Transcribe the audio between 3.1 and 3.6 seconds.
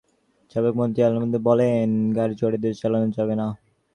যাবে না।